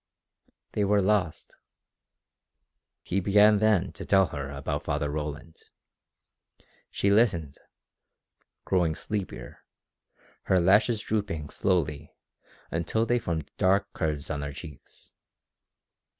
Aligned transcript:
"They 0.71 0.83
were 0.83 0.99
lost." 0.99 1.57
He 3.03 3.19
began 3.19 3.59
then 3.59 3.91
to 3.91 4.03
tell 4.03 4.25
her 4.29 4.49
about 4.49 4.83
Father 4.83 5.11
Roland. 5.11 5.57
She 6.89 7.11
listened, 7.11 7.59
growing 8.65 8.95
sleepier, 8.95 9.63
her 10.45 10.59
lashes 10.59 11.01
drooping 11.01 11.51
slowly 11.51 12.15
until 12.71 13.05
they 13.05 13.19
formed 13.19 13.51
dark 13.57 13.93
curves 13.93 14.31
on 14.31 14.41
her 14.41 14.53
cheeks. 14.53 15.13